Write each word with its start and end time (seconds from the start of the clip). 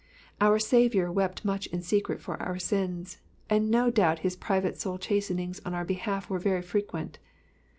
Our 0.41 0.57
Saviour 0.57 1.11
wept 1.11 1.45
much 1.45 1.67
in 1.67 1.83
secret 1.83 2.19
for 2.21 2.41
our 2.41 2.57
sins, 2.57 3.19
and 3.51 3.69
no 3.69 3.91
doubt 3.91 4.17
his 4.25 4.35
private 4.35 4.81
soul 4.81 4.97
chastenings 4.97 5.61
on 5.63 5.75
our 5.75 5.85
behalf 5.85 6.27
were 6.27 6.39
very 6.39 6.63
frequent. 6.63 7.19